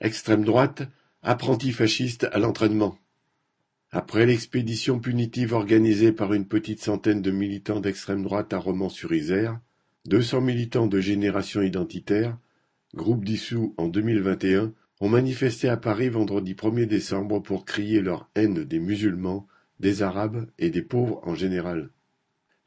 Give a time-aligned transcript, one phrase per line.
[0.00, 0.82] Extrême droite,
[1.22, 2.98] apprenti fasciste à l'entraînement.
[3.90, 9.58] Après l'expédition punitive organisée par une petite centaine de militants d'extrême droite à Romans-sur-Isère,
[10.04, 12.36] deux cents militants de Génération Identitaire,
[12.94, 18.64] groupe dissous en 2021, ont manifesté à Paris vendredi 1er décembre pour crier leur haine
[18.64, 19.48] des musulmans,
[19.80, 21.88] des arabes et des pauvres en général.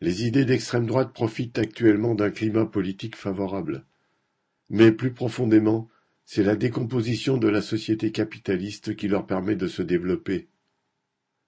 [0.01, 3.85] Les idées d'extrême droite profitent actuellement d'un climat politique favorable.
[4.71, 5.89] Mais plus profondément,
[6.31, 10.47] c'est la décomposition de la société capitaliste qui leur permet de se développer.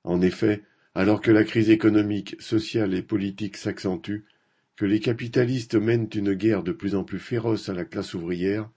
[0.03, 0.63] En effet,
[0.95, 4.21] alors que la crise économique, sociale et politique s'accentue,
[4.75, 8.71] que les capitalistes mènent une guerre de plus en plus féroce à la classe ouvrière,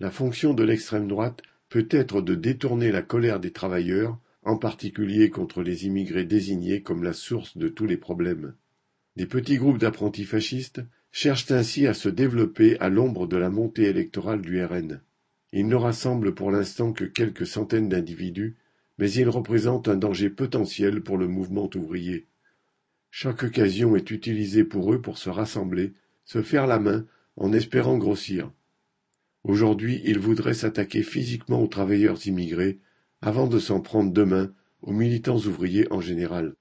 [0.00, 1.40] la fonction de l'extrême droite
[1.70, 7.02] peut être de détourner la colère des travailleurs, en particulier contre les immigrés désignés comme
[7.02, 8.54] la source de tous les problèmes.
[9.16, 13.84] Des petits groupes d'apprentis fascistes cherchent ainsi à se développer à l'ombre de la montée
[13.84, 15.00] électorale du RN.
[15.52, 18.56] Ils ne rassemblent pour l'instant que quelques centaines d'individus,
[18.98, 22.26] mais ils représentent un danger potentiel pour le mouvement ouvrier.
[23.10, 25.92] Chaque occasion est utilisée pour eux pour se rassembler,
[26.24, 27.04] se faire la main,
[27.36, 28.50] en espérant grossir.
[29.44, 32.78] Aujourd'hui, ils voudraient s'attaquer physiquement aux travailleurs immigrés,
[33.20, 36.54] avant de s'en prendre demain aux militants ouvriers en général.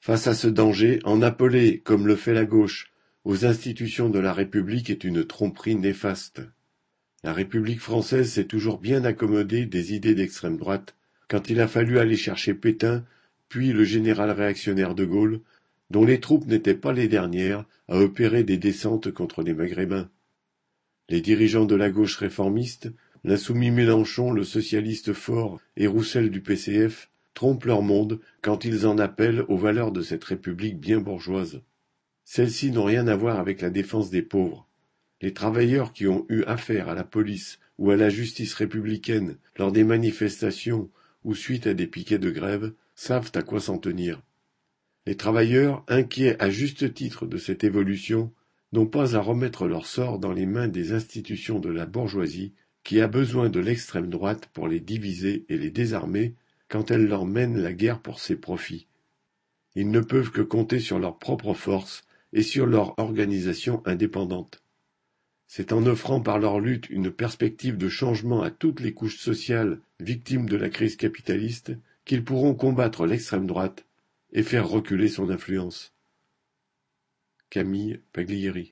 [0.00, 2.92] Face à ce danger, en appeler, comme le fait la gauche,
[3.24, 6.42] aux institutions de la République est une tromperie néfaste.
[7.24, 10.94] La République française s'est toujours bien accommodée des idées d'extrême droite,
[11.26, 13.02] quand il a fallu aller chercher Pétain,
[13.48, 15.40] puis le général réactionnaire de Gaulle,
[15.88, 20.10] dont les troupes n'étaient pas les dernières à opérer des descentes contre les Maghrébins.
[21.08, 22.92] Les dirigeants de la gauche réformiste,
[23.24, 28.98] l'insoumis Mélenchon, le socialiste fort et Roussel du PCF, trompent leur monde quand ils en
[28.98, 31.62] appellent aux valeurs de cette République bien bourgeoise.
[32.26, 34.68] Celles-ci n'ont rien à voir avec la défense des pauvres.
[35.24, 39.72] Les travailleurs qui ont eu affaire à la police ou à la justice républicaine lors
[39.72, 40.90] des manifestations
[41.24, 44.20] ou suite à des piquets de grève savent à quoi s'en tenir.
[45.06, 48.34] Les travailleurs, inquiets à juste titre de cette évolution,
[48.74, 53.00] n'ont pas à remettre leur sort dans les mains des institutions de la bourgeoisie qui
[53.00, 56.34] a besoin de l'extrême droite pour les diviser et les désarmer
[56.68, 58.88] quand elle leur mène la guerre pour ses profits.
[59.74, 62.04] Ils ne peuvent que compter sur leur propre force
[62.34, 64.60] et sur leur organisation indépendante.
[65.46, 69.80] C'est en offrant par leur lutte une perspective de changement à toutes les couches sociales
[70.00, 71.72] victimes de la crise capitaliste
[72.04, 73.84] qu'ils pourront combattre l'extrême droite
[74.32, 75.92] et faire reculer son influence.
[77.50, 78.62] Camille Paglieri